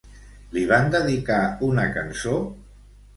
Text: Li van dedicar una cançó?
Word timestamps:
Li 0.53 0.61
van 0.69 0.87
dedicar 0.95 1.37
una 1.67 1.85
cançó? 1.99 2.39